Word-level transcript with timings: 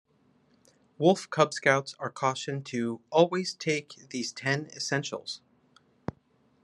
Wolf 0.97 1.29
Cub 1.29 1.53
Scouts 1.53 1.93
are 1.99 2.09
cautioned 2.09 2.65
to 2.65 3.01
"Always 3.11 3.53
take 3.53 4.09
these 4.09 4.31
ten 4.31 4.65
essentials:" 4.75 5.41